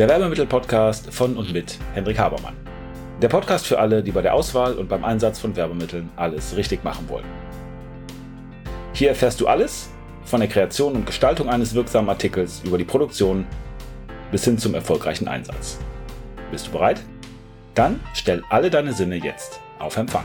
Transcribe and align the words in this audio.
Der 0.00 0.08
Werbemittel-Podcast 0.08 1.12
von 1.12 1.36
und 1.36 1.52
mit 1.52 1.78
Hendrik 1.92 2.18
Habermann. 2.18 2.56
Der 3.20 3.28
Podcast 3.28 3.66
für 3.66 3.78
alle, 3.78 4.02
die 4.02 4.12
bei 4.12 4.22
der 4.22 4.32
Auswahl 4.32 4.72
und 4.72 4.88
beim 4.88 5.04
Einsatz 5.04 5.38
von 5.38 5.54
Werbemitteln 5.54 6.08
alles 6.16 6.56
richtig 6.56 6.82
machen 6.82 7.06
wollen. 7.10 7.26
Hier 8.94 9.10
erfährst 9.10 9.42
du 9.42 9.46
alles 9.46 9.90
von 10.24 10.40
der 10.40 10.48
Kreation 10.48 10.94
und 10.94 11.04
Gestaltung 11.04 11.50
eines 11.50 11.74
wirksamen 11.74 12.08
Artikels 12.08 12.62
über 12.64 12.78
die 12.78 12.86
Produktion 12.86 13.44
bis 14.30 14.42
hin 14.42 14.56
zum 14.56 14.74
erfolgreichen 14.74 15.28
Einsatz. 15.28 15.78
Bist 16.50 16.68
du 16.68 16.70
bereit? 16.70 17.02
Dann 17.74 18.00
stell 18.14 18.42
alle 18.48 18.70
deine 18.70 18.94
Sinne 18.94 19.16
jetzt 19.16 19.60
auf 19.78 19.98
Empfang. 19.98 20.24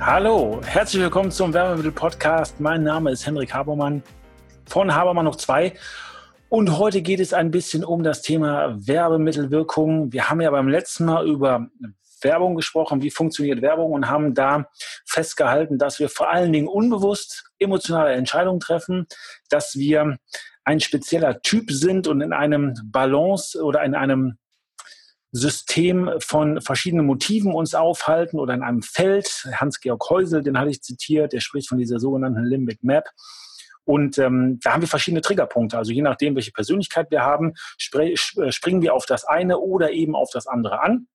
Hallo, 0.00 0.62
herzlich 0.64 1.02
willkommen 1.02 1.30
zum 1.30 1.52
Werbemittel-Podcast. 1.52 2.60
Mein 2.60 2.82
Name 2.82 3.10
ist 3.10 3.26
Hendrik 3.26 3.52
Habermann 3.52 4.02
von 4.66 4.94
Habermann 4.94 5.24
noch 5.24 5.36
zwei. 5.36 5.74
Und 6.48 6.78
heute 6.78 7.02
geht 7.02 7.20
es 7.20 7.32
ein 7.32 7.50
bisschen 7.50 7.84
um 7.84 8.02
das 8.02 8.22
Thema 8.22 8.76
Werbemittelwirkung. 8.86 10.12
Wir 10.12 10.28
haben 10.28 10.40
ja 10.40 10.50
beim 10.50 10.68
letzten 10.68 11.06
Mal 11.06 11.26
über 11.26 11.68
Werbung 12.22 12.54
gesprochen, 12.54 13.02
wie 13.02 13.10
funktioniert 13.10 13.62
Werbung 13.62 13.92
und 13.92 14.08
haben 14.08 14.34
da 14.34 14.68
festgehalten, 15.04 15.78
dass 15.78 15.98
wir 15.98 16.08
vor 16.08 16.30
allen 16.30 16.52
Dingen 16.52 16.68
unbewusst 16.68 17.44
emotionale 17.58 18.12
Entscheidungen 18.12 18.60
treffen, 18.60 19.06
dass 19.50 19.76
wir 19.76 20.16
ein 20.64 20.80
spezieller 20.80 21.42
Typ 21.42 21.70
sind 21.70 22.06
und 22.08 22.20
in 22.20 22.32
einem 22.32 22.74
Balance 22.84 23.62
oder 23.62 23.82
in 23.84 23.94
einem 23.94 24.38
System 25.32 26.10
von 26.20 26.60
verschiedenen 26.60 27.06
Motiven 27.06 27.52
uns 27.52 27.74
aufhalten 27.74 28.38
oder 28.38 28.54
in 28.54 28.62
einem 28.62 28.82
Feld. 28.82 29.48
Hans-Georg 29.52 30.08
Heusel, 30.08 30.42
den 30.42 30.58
hatte 30.58 30.70
ich 30.70 30.82
zitiert, 30.82 31.32
der 31.32 31.40
spricht 31.40 31.68
von 31.68 31.78
dieser 31.78 31.98
sogenannten 31.98 32.44
Limbic 32.44 32.84
Map. 32.84 33.04
Und 33.84 34.18
ähm, 34.18 34.58
da 34.62 34.72
haben 34.72 34.80
wir 34.80 34.88
verschiedene 34.88 35.20
Triggerpunkte. 35.20 35.76
Also 35.76 35.92
je 35.92 36.02
nachdem, 36.02 36.34
welche 36.34 36.52
Persönlichkeit 36.52 37.10
wir 37.10 37.22
haben, 37.22 37.54
äh, 37.92 38.16
springen 38.16 38.82
wir 38.82 38.94
auf 38.94 39.06
das 39.06 39.24
eine 39.24 39.58
oder 39.58 39.92
eben 39.92 40.14
auf 40.14 40.30
das 40.32 40.46
andere 40.46 40.80
an. 40.82 41.06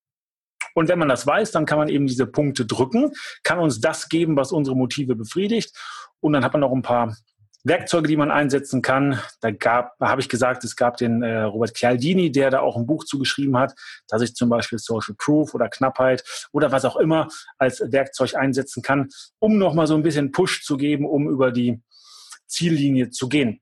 Und 0.75 0.88
wenn 0.88 1.00
man 1.00 1.09
das 1.09 1.25
weiß, 1.25 1.52
dann 1.52 1.66
kann 1.66 1.80
man 1.80 1.90
eben 1.90 2.08
diese 2.08 2.28
Punkte 2.28 2.66
drücken, 2.66 3.12
kann 3.44 3.59
uns 3.59 3.81
das 3.81 4.09
geben, 4.09 4.36
was 4.36 4.52
unsere 4.52 4.78
Motive 4.78 5.16
befriedigt. 5.16 5.75
Und 6.20 6.34
dann 6.34 6.44
hat 6.44 6.53
man 6.53 6.62
noch 6.62 6.72
ein 6.72 6.81
paar 6.81 7.16
Werkzeuge, 7.64 8.08
die 8.08 8.17
man 8.17 8.31
einsetzen 8.31 8.81
kann. 8.81 9.20
Da 9.42 9.52
gab, 9.52 10.00
habe 10.00 10.22
ich 10.22 10.30
gesagt, 10.30 10.64
es 10.64 10.75
gab 10.75 10.97
den 10.97 11.22
äh, 11.22 11.42
Robert 11.42 11.75
Chialdini, 11.75 12.31
der 12.31 12.52
da 12.52 12.62
auch 12.62 12.78
ein 12.78 12.86
Buch 12.86 13.03
zugeschrieben 13.03 13.58
hat, 13.58 13.73
dass 14.08 14.22
ich 14.22 14.34
zum 14.34 14.50
Beispiel 14.50 14.80
Social 14.80 15.16
Proof 15.17 15.53
oder 15.53 15.67
Knappheit 15.67 16.23
oder 16.53 16.72
was 16.72 16.86
auch 16.86 16.95
immer 16.95 17.28
als 17.58 17.81
Werkzeug 17.92 18.36
einsetzen 18.36 18.81
kann, 18.81 19.09
um 19.40 19.58
nochmal 19.58 19.88
so 19.88 19.95
ein 19.95 20.03
bisschen 20.03 20.31
Push 20.31 20.64
zu 20.64 20.78
geben, 20.78 21.06
um 21.06 21.30
über 21.30 21.52
die 21.52 21.81
Ziellinie 22.50 23.09
zu 23.09 23.30
gehen. 23.30 23.61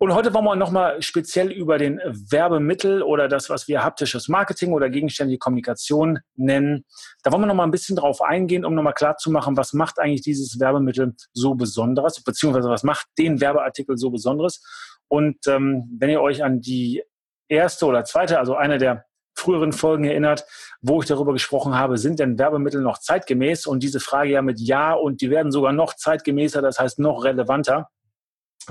Und 0.00 0.14
heute 0.14 0.32
wollen 0.32 0.44
wir 0.44 0.54
nochmal 0.54 1.02
speziell 1.02 1.50
über 1.50 1.76
den 1.76 1.98
Werbemittel 2.30 3.02
oder 3.02 3.26
das, 3.26 3.50
was 3.50 3.66
wir 3.66 3.82
haptisches 3.82 4.28
Marketing 4.28 4.72
oder 4.72 4.90
gegenständige 4.90 5.38
Kommunikation 5.38 6.20
nennen. 6.36 6.84
Da 7.24 7.32
wollen 7.32 7.42
wir 7.42 7.46
nochmal 7.48 7.66
ein 7.66 7.72
bisschen 7.72 7.96
drauf 7.96 8.22
eingehen, 8.22 8.64
um 8.64 8.76
nochmal 8.76 8.94
klarzumachen, 8.94 9.56
was 9.56 9.72
macht 9.72 9.98
eigentlich 9.98 10.22
dieses 10.22 10.60
Werbemittel 10.60 11.16
so 11.32 11.56
besonderes, 11.56 12.22
beziehungsweise 12.22 12.68
was 12.68 12.84
macht 12.84 13.08
den 13.18 13.40
Werbeartikel 13.40 13.98
so 13.98 14.10
besonderes. 14.10 14.62
Und 15.08 15.38
ähm, 15.48 15.88
wenn 15.98 16.10
ihr 16.10 16.20
euch 16.20 16.44
an 16.44 16.60
die 16.60 17.02
erste 17.48 17.86
oder 17.86 18.04
zweite, 18.04 18.38
also 18.38 18.54
eine 18.54 18.78
der 18.78 19.04
früheren 19.34 19.72
Folgen 19.72 20.04
erinnert, 20.04 20.44
wo 20.80 21.00
ich 21.02 21.08
darüber 21.08 21.32
gesprochen 21.32 21.74
habe, 21.74 21.98
sind 21.98 22.20
denn 22.20 22.38
Werbemittel 22.38 22.82
noch 22.82 22.98
zeitgemäß? 22.98 23.66
Und 23.66 23.82
diese 23.82 23.98
Frage 23.98 24.30
ja 24.30 24.42
mit 24.42 24.60
Ja 24.60 24.92
und 24.92 25.22
die 25.22 25.30
werden 25.30 25.50
sogar 25.50 25.72
noch 25.72 25.94
zeitgemäßer, 25.94 26.62
das 26.62 26.78
heißt 26.78 27.00
noch 27.00 27.24
relevanter 27.24 27.88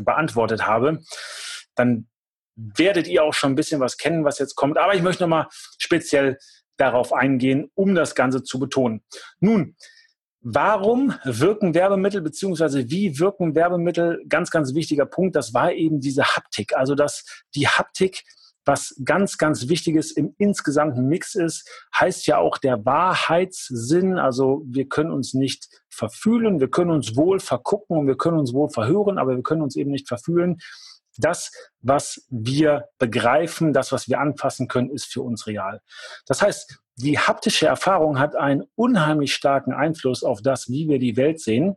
beantwortet 0.03 0.65
habe, 0.65 0.99
dann 1.75 2.07
werdet 2.55 3.07
ihr 3.07 3.23
auch 3.23 3.33
schon 3.33 3.51
ein 3.51 3.55
bisschen 3.55 3.79
was 3.79 3.97
kennen, 3.97 4.25
was 4.25 4.39
jetzt 4.39 4.55
kommt. 4.55 4.77
Aber 4.77 4.95
ich 4.95 5.01
möchte 5.01 5.23
nochmal 5.23 5.47
speziell 5.77 6.37
darauf 6.77 7.13
eingehen, 7.13 7.71
um 7.75 7.95
das 7.95 8.15
Ganze 8.15 8.43
zu 8.43 8.59
betonen. 8.59 9.03
Nun, 9.39 9.75
warum 10.41 11.13
wirken 11.23 11.73
Werbemittel 11.73 12.21
beziehungsweise 12.21 12.89
wie 12.89 13.19
wirken 13.19 13.55
Werbemittel? 13.55 14.23
Ganz, 14.27 14.51
ganz 14.51 14.73
wichtiger 14.73 15.05
Punkt, 15.05 15.35
das 15.35 15.53
war 15.53 15.73
eben 15.73 15.99
diese 15.99 16.23
Haptik. 16.23 16.75
Also, 16.75 16.95
dass 16.95 17.43
die 17.55 17.67
Haptik 17.67 18.23
was 18.67 18.99
ganz, 19.03 19.37
ganz 19.37 19.69
Wichtiges 19.69 20.11
im 20.11 20.35
insgesamten 20.37 21.07
Mix 21.07 21.35
ist, 21.35 21.69
heißt 21.97 22.27
ja 22.27 22.37
auch 22.37 22.57
der 22.57 22.85
Wahrheitssinn. 22.85 24.17
Also 24.17 24.63
wir 24.65 24.87
können 24.87 25.11
uns 25.11 25.33
nicht 25.33 25.69
verfühlen, 25.89 26.59
wir 26.59 26.69
können 26.69 26.91
uns 26.91 27.15
wohl 27.15 27.39
vergucken 27.39 27.97
und 27.97 28.07
wir 28.07 28.17
können 28.17 28.37
uns 28.37 28.53
wohl 28.53 28.69
verhören, 28.69 29.17
aber 29.17 29.35
wir 29.35 29.43
können 29.43 29.61
uns 29.61 29.75
eben 29.75 29.91
nicht 29.91 30.07
verfühlen. 30.07 30.57
Das, 31.17 31.51
was 31.81 32.27
wir 32.29 32.89
begreifen, 32.99 33.73
das, 33.73 33.91
was 33.91 34.07
wir 34.07 34.19
anfassen 34.19 34.67
können, 34.67 34.91
ist 34.91 35.05
für 35.05 35.23
uns 35.23 35.47
real. 35.47 35.81
Das 36.27 36.41
heißt, 36.41 36.77
die 36.97 37.17
haptische 37.17 37.67
Erfahrung 37.67 38.19
hat 38.19 38.35
einen 38.35 38.63
unheimlich 38.75 39.33
starken 39.33 39.73
Einfluss 39.73 40.23
auf 40.23 40.41
das, 40.41 40.69
wie 40.69 40.87
wir 40.87 40.99
die 40.99 41.17
Welt 41.17 41.39
sehen. 41.39 41.75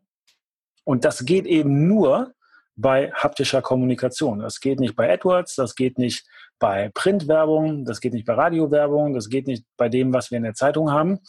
Und 0.84 1.05
das 1.05 1.25
geht 1.25 1.47
eben 1.47 1.89
nur 1.89 2.34
bei 2.81 3.13
haptischer 3.13 3.63
Kommunikation. 3.63 4.41
Das 4.41 4.61
geht 4.61 4.81
nicht 4.81 4.97
bei 4.97 5.13
AdWords, 5.13 5.57
das 5.57 5.75
geht 5.75 5.99
nicht 5.99 6.27
bei 6.59 6.91
Printwerbung, 6.95 7.85
das 7.85 8.01
geht 8.01 8.13
nicht 8.13 8.27
bei 8.27 8.35
Radiowerbung, 8.35 9.15
das 9.15 9.29
geht 9.29 9.47
nicht 9.47 9.65
bei 9.77 9.89
dem, 9.89 10.13
was 10.13 10.31
wir 10.31 10.39
in 10.39 10.45
der 10.45 10.55
Zeitung 10.55 10.91
haben. 10.91 11.21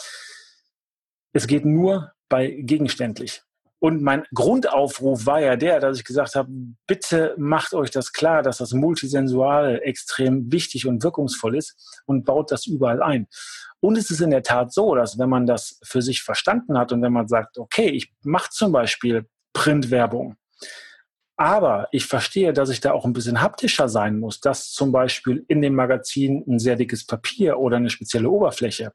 Es 1.33 1.47
geht 1.47 1.65
nur 1.65 2.11
bei 2.29 2.49
gegenständlich. 2.49 3.41
Und 3.79 4.03
mein 4.03 4.25
Grundaufruf 4.35 5.25
war 5.25 5.41
ja 5.41 5.55
der, 5.55 5.79
dass 5.79 5.97
ich 5.97 6.05
gesagt 6.05 6.35
habe, 6.35 6.49
bitte 6.85 7.33
macht 7.37 7.73
euch 7.73 7.89
das 7.89 8.13
klar, 8.13 8.43
dass 8.43 8.59
das 8.59 8.73
Multisensual 8.73 9.81
extrem 9.83 10.51
wichtig 10.51 10.85
und 10.85 11.03
wirkungsvoll 11.03 11.57
ist 11.57 12.03
und 12.05 12.23
baut 12.23 12.51
das 12.51 12.67
überall 12.67 13.01
ein. 13.01 13.27
Und 13.79 13.97
es 13.97 14.11
ist 14.11 14.21
in 14.21 14.29
der 14.29 14.43
Tat 14.43 14.71
so, 14.71 14.93
dass 14.93 15.17
wenn 15.17 15.29
man 15.29 15.47
das 15.47 15.79
für 15.83 16.03
sich 16.03 16.21
verstanden 16.21 16.77
hat 16.77 16.91
und 16.91 17.01
wenn 17.01 17.11
man 17.11 17.27
sagt, 17.27 17.57
okay, 17.57 17.89
ich 17.89 18.13
mache 18.23 18.51
zum 18.51 18.71
Beispiel 18.71 19.27
Printwerbung, 19.51 20.35
aber 21.41 21.87
ich 21.91 22.05
verstehe, 22.05 22.53
dass 22.53 22.69
ich 22.69 22.81
da 22.81 22.91
auch 22.91 23.03
ein 23.03 23.13
bisschen 23.13 23.41
haptischer 23.41 23.89
sein 23.89 24.19
muss, 24.19 24.41
dass 24.41 24.69
zum 24.69 24.91
Beispiel 24.91 25.43
in 25.47 25.63
dem 25.63 25.73
Magazin 25.73 26.43
ein 26.47 26.59
sehr 26.59 26.75
dickes 26.75 27.03
Papier 27.03 27.57
oder 27.57 27.77
eine 27.77 27.89
spezielle 27.89 28.29
Oberfläche, 28.29 28.93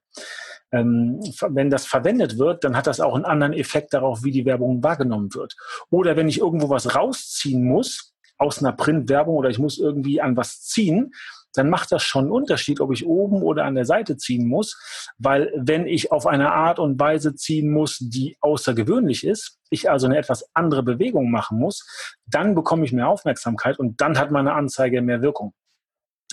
ähm, 0.70 1.18
wenn 1.48 1.70
das 1.70 1.86
verwendet 1.86 2.38
wird, 2.38 2.62
dann 2.62 2.76
hat 2.76 2.86
das 2.86 3.00
auch 3.00 3.16
einen 3.16 3.24
anderen 3.24 3.52
Effekt 3.52 3.94
darauf, 3.94 4.22
wie 4.22 4.30
die 4.30 4.44
Werbung 4.44 4.80
wahrgenommen 4.84 5.34
wird. 5.34 5.56
Oder 5.90 6.14
wenn 6.14 6.28
ich 6.28 6.38
irgendwo 6.38 6.70
was 6.70 6.94
rausziehen 6.94 7.64
muss 7.64 8.14
aus 8.38 8.60
einer 8.60 8.74
Printwerbung 8.74 9.34
oder 9.34 9.50
ich 9.50 9.58
muss 9.58 9.76
irgendwie 9.76 10.20
an 10.20 10.36
was 10.36 10.60
ziehen, 10.62 11.14
dann 11.56 11.70
macht 11.70 11.92
das 11.92 12.02
schon 12.02 12.24
einen 12.24 12.32
Unterschied, 12.32 12.80
ob 12.80 12.92
ich 12.92 13.06
oben 13.06 13.42
oder 13.42 13.64
an 13.64 13.74
der 13.74 13.84
Seite 13.84 14.16
ziehen 14.16 14.46
muss, 14.46 14.78
weil 15.18 15.52
wenn 15.56 15.86
ich 15.86 16.12
auf 16.12 16.26
eine 16.26 16.52
Art 16.52 16.78
und 16.78 16.98
Weise 17.00 17.34
ziehen 17.34 17.70
muss, 17.70 17.98
die 17.98 18.36
außergewöhnlich 18.40 19.24
ist, 19.24 19.58
ich 19.70 19.90
also 19.90 20.06
eine 20.06 20.18
etwas 20.18 20.48
andere 20.54 20.82
Bewegung 20.82 21.30
machen 21.30 21.58
muss, 21.58 21.86
dann 22.26 22.54
bekomme 22.54 22.84
ich 22.84 22.92
mehr 22.92 23.08
Aufmerksamkeit 23.08 23.78
und 23.78 24.00
dann 24.00 24.18
hat 24.18 24.30
meine 24.30 24.54
Anzeige 24.54 25.02
mehr 25.02 25.22
Wirkung. 25.22 25.54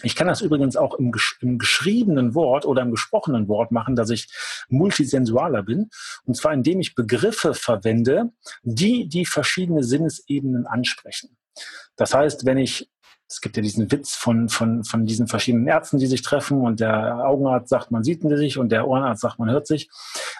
Ich 0.01 0.15
kann 0.15 0.27
das 0.27 0.41
übrigens 0.41 0.75
auch 0.75 0.95
im, 0.95 1.13
im, 1.39 1.59
geschriebenen 1.59 2.33
Wort 2.33 2.65
oder 2.65 2.81
im 2.81 2.91
gesprochenen 2.91 3.47
Wort 3.47 3.71
machen, 3.71 3.95
dass 3.95 4.09
ich 4.09 4.27
multisensualer 4.67 5.63
bin. 5.63 5.89
Und 6.25 6.35
zwar 6.35 6.53
indem 6.53 6.79
ich 6.79 6.95
Begriffe 6.95 7.53
verwende, 7.53 8.31
die 8.63 9.07
die 9.07 9.25
verschiedene 9.25 9.83
Sinnesebenen 9.83 10.65
ansprechen. 10.65 11.37
Das 11.95 12.13
heißt, 12.13 12.45
wenn 12.45 12.57
ich 12.57 12.89
es 13.29 13.41
gibt 13.41 13.57
ja 13.57 13.63
diesen 13.63 13.91
Witz 13.91 14.15
von, 14.15 14.49
von, 14.49 14.83
von 14.83 15.05
diesen 15.05 15.27
verschiedenen 15.27 15.67
Ärzten, 15.67 15.97
die 15.97 16.07
sich 16.07 16.21
treffen 16.21 16.61
und 16.61 16.79
der 16.79 17.25
Augenarzt 17.25 17.69
sagt, 17.69 17.91
man 17.91 18.03
sieht 18.03 18.21
sich 18.21 18.57
und 18.57 18.71
der 18.71 18.87
Ohrenarzt 18.87 19.21
sagt, 19.21 19.39
man 19.39 19.49
hört 19.49 19.65
sich. 19.65 19.89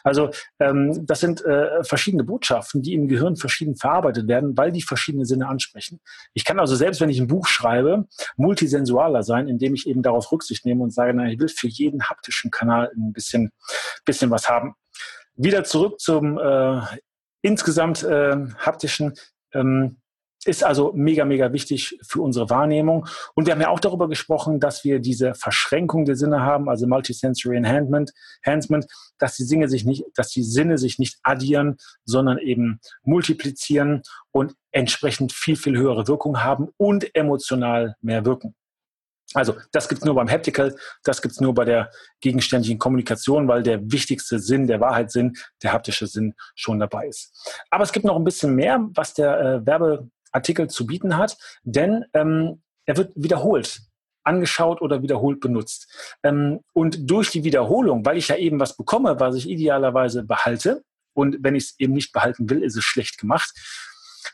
Also 0.03 0.31
ähm, 0.59 1.05
das 1.05 1.19
sind 1.19 1.43
äh, 1.45 1.83
verschiedene 1.83 2.23
Botschaften, 2.23 2.81
die 2.81 2.93
im 2.93 3.07
Gehirn 3.07 3.35
verschieden 3.35 3.75
verarbeitet 3.75 4.27
werden, 4.27 4.57
weil 4.57 4.71
die 4.71 4.81
verschiedene 4.81 5.25
Sinne 5.25 5.47
ansprechen. 5.47 5.99
Ich 6.33 6.45
kann 6.45 6.59
also 6.59 6.75
selbst, 6.75 7.01
wenn 7.01 7.09
ich 7.09 7.19
ein 7.19 7.27
Buch 7.27 7.47
schreibe, 7.47 8.05
multisensualer 8.37 9.23
sein, 9.23 9.47
indem 9.47 9.73
ich 9.73 9.87
eben 9.87 10.03
darauf 10.03 10.31
Rücksicht 10.31 10.65
nehme 10.65 10.83
und 10.83 10.93
sage, 10.93 11.13
na, 11.13 11.27
ich 11.29 11.39
will 11.39 11.49
für 11.49 11.67
jeden 11.67 12.03
haptischen 12.03 12.51
Kanal 12.51 12.91
ein 12.95 13.13
bisschen, 13.13 13.51
bisschen 14.05 14.29
was 14.29 14.49
haben. 14.49 14.75
Wieder 15.35 15.63
zurück 15.63 15.99
zum 15.99 16.37
äh, 16.37 16.81
insgesamt 17.41 18.03
äh, 18.03 18.35
haptischen. 18.59 19.13
Ähm, 19.53 19.97
ist 20.45 20.63
also 20.63 20.91
mega, 20.95 21.25
mega 21.25 21.51
wichtig 21.53 21.97
für 22.07 22.21
unsere 22.21 22.49
Wahrnehmung. 22.49 23.07
Und 23.35 23.45
wir 23.45 23.53
haben 23.53 23.61
ja 23.61 23.69
auch 23.69 23.79
darüber 23.79 24.07
gesprochen, 24.07 24.59
dass 24.59 24.83
wir 24.83 24.99
diese 24.99 25.33
Verschränkung 25.35 26.05
der 26.05 26.15
Sinne 26.15 26.41
haben, 26.41 26.69
also 26.69 26.87
Multisensory 26.87 27.57
Enhancement, 27.57 28.11
dass 29.17 29.35
die 29.35 29.43
Sinne 29.43 29.69
sich 29.69 29.85
nicht, 29.85 30.05
dass 30.15 30.29
die 30.29 30.43
Sinne 30.43 30.77
sich 30.77 30.99
nicht 30.99 31.19
addieren, 31.23 31.77
sondern 32.05 32.37
eben 32.37 32.79
multiplizieren 33.03 34.01
und 34.31 34.55
entsprechend 34.71 35.33
viel, 35.33 35.55
viel 35.55 35.77
höhere 35.77 36.07
Wirkung 36.07 36.43
haben 36.43 36.69
und 36.77 37.15
emotional 37.15 37.95
mehr 38.01 38.25
wirken. 38.25 38.55
Also 39.33 39.55
das 39.71 39.89
gibt's 39.89 40.05
nur 40.05 40.15
beim 40.15 40.29
Haptical, 40.29 40.75
das 41.03 41.21
gibt's 41.21 41.41
nur 41.41 41.53
bei 41.53 41.65
der 41.65 41.89
gegenständlichen 42.21 42.77
Kommunikation, 42.77 43.47
weil 43.47 43.63
der 43.63 43.79
wichtigste 43.91 44.39
Sinn, 44.39 44.67
der 44.67 44.79
Wahrheitssinn, 44.79 45.33
der 45.63 45.73
haptische 45.73 46.07
Sinn 46.07 46.35
schon 46.55 46.79
dabei 46.79 47.07
ist. 47.07 47.33
Aber 47.71 47.83
es 47.83 47.91
gibt 47.91 48.05
noch 48.05 48.15
ein 48.15 48.23
bisschen 48.23 48.55
mehr, 48.55 48.87
was 48.93 49.13
der 49.13 49.39
äh, 49.39 49.65
Werbe 49.65 50.09
Artikel 50.33 50.69
zu 50.69 50.85
bieten 50.85 51.17
hat, 51.17 51.37
denn 51.63 52.05
ähm, 52.13 52.61
er 52.85 52.97
wird 52.97 53.13
wiederholt 53.15 53.81
angeschaut 54.25 54.81
oder 54.81 55.01
wiederholt 55.01 55.39
benutzt. 55.39 56.15
Ähm, 56.23 56.61
und 56.73 57.09
durch 57.09 57.29
die 57.31 57.43
Wiederholung, 57.43 58.05
weil 58.05 58.17
ich 58.17 58.29
ja 58.29 58.37
eben 58.37 58.59
was 58.59 58.77
bekomme, 58.77 59.19
was 59.19 59.35
ich 59.35 59.49
idealerweise 59.49 60.23
behalte, 60.23 60.83
und 61.13 61.37
wenn 61.41 61.55
ich 61.55 61.65
es 61.65 61.79
eben 61.79 61.93
nicht 61.93 62.11
behalten 62.11 62.49
will, 62.49 62.63
ist 62.63 62.75
es 62.75 62.83
schlecht 62.83 63.19
gemacht. 63.19 63.53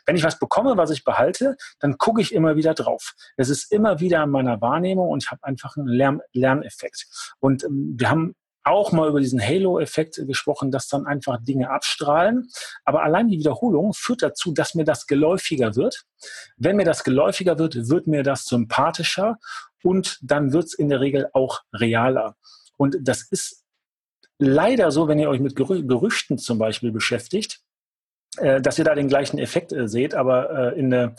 Wenn 0.06 0.16
ich 0.16 0.22
was 0.22 0.38
bekomme, 0.38 0.76
was 0.76 0.90
ich 0.90 1.04
behalte, 1.04 1.56
dann 1.78 1.98
gucke 1.98 2.22
ich 2.22 2.32
immer 2.32 2.56
wieder 2.56 2.74
drauf. 2.74 3.14
Es 3.36 3.48
ist 3.50 3.70
immer 3.72 4.00
wieder 4.00 4.22
in 4.22 4.30
meiner 4.30 4.60
Wahrnehmung 4.60 5.08
und 5.08 5.22
ich 5.22 5.30
habe 5.30 5.44
einfach 5.44 5.76
einen 5.76 5.88
Lern 5.88 6.20
Lerneffekt. 6.32 7.34
Und 7.40 7.64
ähm, 7.64 7.96
wir 7.98 8.08
haben 8.08 8.34
auch 8.64 8.92
mal 8.92 9.08
über 9.08 9.20
diesen 9.20 9.40
Halo-Effekt 9.40 10.20
gesprochen, 10.26 10.70
dass 10.70 10.88
dann 10.88 11.06
einfach 11.06 11.38
Dinge 11.42 11.70
abstrahlen. 11.70 12.48
Aber 12.84 13.02
allein 13.02 13.28
die 13.28 13.38
Wiederholung 13.38 13.92
führt 13.94 14.22
dazu, 14.22 14.52
dass 14.52 14.74
mir 14.74 14.84
das 14.84 15.06
geläufiger 15.06 15.76
wird. 15.76 16.04
Wenn 16.56 16.76
mir 16.76 16.84
das 16.84 17.04
geläufiger 17.04 17.58
wird, 17.58 17.88
wird 17.88 18.06
mir 18.06 18.22
das 18.22 18.44
sympathischer 18.44 19.38
und 19.82 20.18
dann 20.22 20.52
wird 20.52 20.64
es 20.64 20.74
in 20.74 20.88
der 20.88 21.00
Regel 21.00 21.28
auch 21.32 21.60
realer. 21.72 22.36
Und 22.76 22.98
das 23.00 23.22
ist 23.30 23.64
leider 24.38 24.90
so, 24.90 25.08
wenn 25.08 25.18
ihr 25.18 25.30
euch 25.30 25.40
mit 25.40 25.56
Gerüchten 25.56 26.38
zum 26.38 26.58
Beispiel 26.58 26.92
beschäftigt, 26.92 27.60
äh, 28.38 28.60
dass 28.60 28.78
ihr 28.78 28.84
da 28.84 28.94
den 28.94 29.08
gleichen 29.08 29.38
Effekt 29.38 29.72
äh, 29.72 29.88
seht, 29.88 30.14
aber 30.14 30.72
äh, 30.74 30.78
in 30.78 30.90
der 30.90 31.14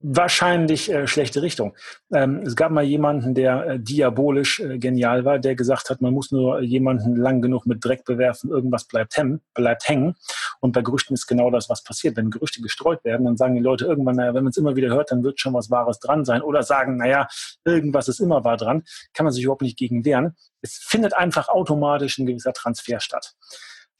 wahrscheinlich 0.00 0.92
äh, 0.92 1.06
schlechte 1.06 1.42
Richtung. 1.42 1.74
Ähm, 2.12 2.42
es 2.46 2.54
gab 2.54 2.70
mal 2.70 2.84
jemanden, 2.84 3.34
der 3.34 3.66
äh, 3.66 3.80
diabolisch 3.80 4.60
äh, 4.60 4.78
genial 4.78 5.24
war, 5.24 5.38
der 5.38 5.56
gesagt 5.56 5.90
hat, 5.90 6.00
man 6.00 6.14
muss 6.14 6.30
nur 6.30 6.60
jemanden 6.60 7.16
lang 7.16 7.42
genug 7.42 7.66
mit 7.66 7.84
Dreck 7.84 8.04
bewerfen, 8.04 8.50
irgendwas 8.50 8.84
bleibt, 8.84 9.16
hem, 9.16 9.40
bleibt 9.54 9.88
hängen. 9.88 10.14
Und 10.60 10.72
bei 10.72 10.82
Gerüchten 10.82 11.14
ist 11.14 11.26
genau 11.26 11.50
das, 11.50 11.68
was 11.68 11.82
passiert. 11.82 12.16
Wenn 12.16 12.30
Gerüchte 12.30 12.62
gestreut 12.62 13.04
werden, 13.04 13.24
dann 13.24 13.36
sagen 13.36 13.56
die 13.56 13.60
Leute 13.60 13.86
irgendwann, 13.86 14.16
naja, 14.16 14.34
wenn 14.34 14.44
man 14.44 14.50
es 14.50 14.56
immer 14.56 14.76
wieder 14.76 14.88
hört, 14.88 15.10
dann 15.10 15.24
wird 15.24 15.40
schon 15.40 15.54
was 15.54 15.70
Wahres 15.70 15.98
dran 15.98 16.24
sein. 16.24 16.42
Oder 16.42 16.62
sagen, 16.62 16.96
naja, 16.96 17.26
irgendwas 17.64 18.08
ist 18.08 18.20
immer 18.20 18.44
wahr 18.44 18.56
dran, 18.56 18.84
kann 19.14 19.24
man 19.24 19.32
sich 19.32 19.42
überhaupt 19.42 19.62
nicht 19.62 19.78
gegen 19.78 20.04
wehren. 20.04 20.36
Es 20.62 20.74
findet 20.74 21.14
einfach 21.14 21.48
automatisch 21.48 22.18
ein 22.18 22.26
gewisser 22.26 22.52
Transfer 22.52 23.00
statt. 23.00 23.34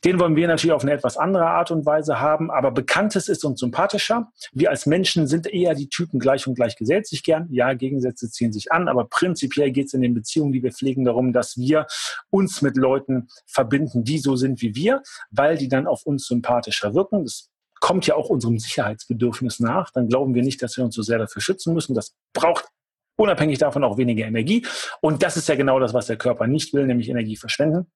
Den 0.05 0.21
wollen 0.21 0.37
wir 0.37 0.47
natürlich 0.47 0.75
auf 0.75 0.83
eine 0.83 0.93
etwas 0.93 1.17
andere 1.17 1.47
Art 1.47 1.73
und 1.73 1.85
Weise 1.85 2.21
haben, 2.21 2.53
aber 2.53 2.71
Bekanntes 2.71 3.29
ist 3.29 3.45
uns 3.45 3.59
sympathischer. 3.59 4.31
Wir 4.53 4.71
als 4.71 4.87
Menschen 4.87 5.27
sind 5.27 5.49
eher 5.49 5.75
die 5.75 5.89
Typen 5.89 6.21
gleich 6.21 6.47
und 6.47 6.55
gleich 6.55 6.77
gesellt 6.77 7.09
sich 7.09 7.25
gern. 7.25 7.49
Ja, 7.51 7.75
Gegensätze 7.75 8.31
ziehen 8.31 8.53
sich 8.53 8.71
an, 8.71 8.87
aber 8.87 9.07
prinzipiell 9.07 9.73
geht 9.73 9.87
es 9.87 9.95
in 9.95 10.01
den 10.01 10.15
Beziehungen, 10.15 10.53
die 10.53 10.63
wir 10.63 10.73
pflegen, 10.73 11.05
darum, 11.05 11.33
dass 11.33 11.57
wir 11.57 11.87
uns 12.31 12.63
mit 12.63 12.77
Leuten 12.77 13.29
verbinden, 13.47 14.05
die 14.05 14.19
so 14.19 14.37
sind 14.37 14.63
wie 14.63 14.77
wir, 14.77 15.03
weil 15.33 15.59
die 15.59 15.69
dann 15.69 15.89
auf 15.89 16.05
uns 16.05 16.27
sympathischer 16.29 16.95
wirken. 16.95 17.25
Das 17.25 17.51
kommt 17.81 18.07
ja 18.07 18.15
auch 18.15 18.29
unserem 18.29 18.59
Sicherheitsbedürfnis 18.59 19.59
nach. 19.59 19.91
Dann 19.91 20.09
glauben 20.09 20.33
wir 20.35 20.45
nicht, 20.45 20.63
dass 20.63 20.77
wir 20.77 20.85
uns 20.85 20.95
so 20.95 21.03
sehr 21.03 21.19
dafür 21.19 21.43
schützen 21.43 21.75
müssen. 21.75 21.95
Das 21.95 22.15
braucht 22.33 22.69
unabhängig 23.17 23.59
davon 23.59 23.83
auch 23.83 23.99
weniger 23.99 24.27
Energie. 24.27 24.65
Und 25.01 25.25
das 25.25 25.37
ist 25.37 25.49
ja 25.49 25.57
genau 25.57 25.81
das, 25.81 25.93
was 25.93 26.07
der 26.07 26.17
Körper 26.17 26.47
nicht 26.47 26.73
will, 26.73 26.87
nämlich 26.87 27.09
Energie 27.09 27.37
verschwenden 27.37 27.91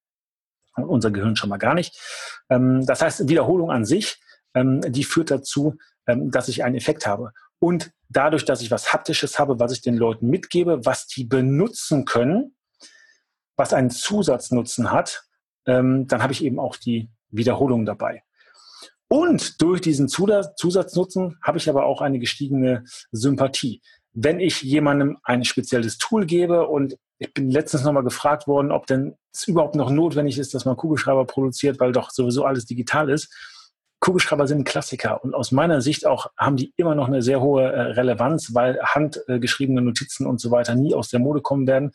unser 0.76 1.10
Gehirn 1.10 1.36
schon 1.36 1.50
mal 1.50 1.58
gar 1.58 1.74
nicht. 1.74 1.98
Ähm, 2.48 2.84
das 2.86 3.02
heißt, 3.02 3.28
Wiederholung 3.28 3.70
an 3.70 3.84
sich, 3.84 4.20
ähm, 4.54 4.80
die 4.80 5.04
führt 5.04 5.30
dazu, 5.30 5.76
ähm, 6.06 6.30
dass 6.30 6.48
ich 6.48 6.64
einen 6.64 6.76
Effekt 6.76 7.06
habe. 7.06 7.32
Und 7.58 7.92
dadurch, 8.08 8.44
dass 8.44 8.60
ich 8.62 8.70
was 8.70 8.92
Haptisches 8.92 9.38
habe, 9.38 9.60
was 9.60 9.72
ich 9.72 9.82
den 9.82 9.96
Leuten 9.96 10.28
mitgebe, 10.28 10.84
was 10.84 11.06
die 11.06 11.24
benutzen 11.24 12.04
können, 12.04 12.56
was 13.56 13.72
einen 13.72 13.90
Zusatznutzen 13.90 14.90
hat, 14.90 15.24
dann 15.64 16.08
habe 16.10 16.32
ich 16.32 16.42
eben 16.42 16.58
auch 16.58 16.75
die 16.75 17.08
Wiederholung 17.30 17.86
dabei. 17.86 18.25
Und 19.06 19.60
durch 19.60 19.82
diesen 19.82 20.08
Zusatznutzen 20.08 21.38
habe 21.42 21.58
ich 21.58 21.68
aber 21.68 21.84
auch 21.84 22.00
eine 22.00 22.18
gestiegene 22.18 22.84
Sympathie. 23.12 23.82
Wenn 24.14 24.40
ich 24.40 24.62
jemandem 24.62 25.18
ein 25.22 25.44
spezielles 25.44 25.98
Tool 25.98 26.26
gebe 26.26 26.66
und 26.66 26.96
ich 27.22 27.34
bin 27.34 27.50
letztens 27.50 27.84
nochmal 27.84 28.02
gefragt 28.02 28.46
worden, 28.46 28.72
ob 28.72 28.86
denn 28.86 29.16
es 29.32 29.46
überhaupt 29.46 29.76
noch 29.76 29.90
notwendig 29.90 30.38
ist, 30.38 30.54
dass 30.54 30.64
man 30.64 30.76
Kugelschreiber 30.76 31.24
produziert, 31.24 31.78
weil 31.78 31.92
doch 31.92 32.10
sowieso 32.10 32.44
alles 32.44 32.66
digital 32.66 33.08
ist. 33.08 33.32
Kugelschreiber 34.00 34.48
sind 34.48 34.58
ein 34.58 34.64
Klassiker 34.64 35.22
und 35.22 35.32
aus 35.32 35.52
meiner 35.52 35.80
Sicht 35.80 36.06
auch 36.06 36.26
haben 36.36 36.56
die 36.56 36.74
immer 36.76 36.96
noch 36.96 37.06
eine 37.06 37.22
sehr 37.22 37.40
hohe 37.40 37.62
äh, 37.62 37.80
Relevanz, 37.92 38.52
weil 38.52 38.80
handgeschriebene 38.82 39.80
Notizen 39.80 40.26
und 40.26 40.40
so 40.40 40.50
weiter 40.50 40.74
nie 40.74 40.92
aus 40.92 41.08
der 41.08 41.20
Mode 41.20 41.40
kommen 41.40 41.69
werden. 41.69 41.92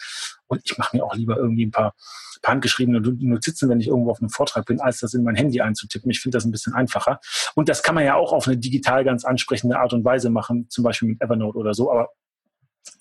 Und 0.47 0.62
ich 0.63 0.77
mache 0.77 0.95
mir 0.95 1.03
auch 1.03 1.15
lieber 1.15 1.35
irgendwie 1.35 1.65
ein 1.65 1.71
paar, 1.71 1.95
paar 2.41 2.53
handgeschriebene 2.53 3.01
Notizen, 3.01 3.68
wenn 3.68 3.81
ich 3.81 3.88
irgendwo 3.88 4.12
auf 4.12 4.21
einem 4.21 4.30
Vortrag 4.30 4.65
bin, 4.65 4.80
als 4.80 5.01
das 5.01 5.13
in 5.13 5.23
mein 5.23 5.35
Handy 5.35 5.59
einzutippen. 5.59 6.09
Ich 6.09 6.21
finde 6.21 6.38
das 6.38 6.45
ein 6.45 6.51
bisschen 6.51 6.73
einfacher. 6.73 7.19
Und 7.56 7.68
das 7.68 7.83
kann 7.83 7.95
man 7.95 8.06
ja 8.06 8.15
auch 8.15 8.31
auf 8.31 8.47
eine 8.47 8.57
digital 8.57 9.03
ganz 9.03 9.25
ansprechende 9.25 9.77
Art 9.77 9.91
und 9.91 10.06
Weise 10.06 10.30
machen, 10.30 10.68
zum 10.69 10.85
Beispiel 10.85 11.09
mit 11.09 11.21
Evernote 11.21 11.57
oder 11.57 11.73
so, 11.73 11.91
aber 11.91 12.12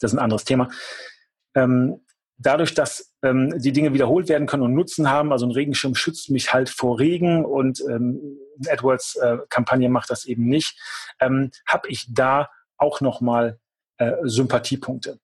das 0.01 0.13
ist 0.13 0.19
ein 0.19 0.23
anderes 0.23 0.45
Thema. 0.45 0.69
Ähm, 1.55 2.01
dadurch, 2.39 2.75
dass 2.75 3.13
ähm, 3.23 3.59
die 3.59 3.73
Dinge 3.73 3.93
wiederholt 3.95 4.29
werden 4.29 4.47
können 4.47 4.63
und 4.63 4.75
Nutzen 4.75 5.11
haben, 5.11 5.33
also 5.33 5.47
ein 5.47 5.53
Regenschirm 5.53 5.95
schützt 5.95 6.31
mich 6.31 6.53
halt 6.53 6.69
vor 6.69 6.99
Regen 6.99 7.45
und 7.45 7.81
ähm, 7.89 8.39
AdWords-Kampagne 8.69 9.87
äh, 9.87 9.91
macht 9.91 10.11
das 10.11 10.25
eben 10.27 10.47
nicht, 10.47 10.79
ähm, 11.21 11.51
habe 11.67 11.89
ich 11.89 12.07
da 12.13 12.49
auch 12.77 13.01
nochmal 13.01 13.59
äh, 13.99 14.13
Sympathiepunkte. 14.25 15.19